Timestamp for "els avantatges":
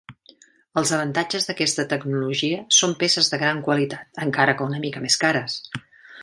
0.81-1.45